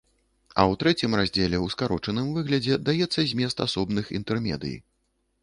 [0.61, 4.77] А ў трэцім раздзеле ў скарочаным выглядзе даецца змест асобных інтэрмедый.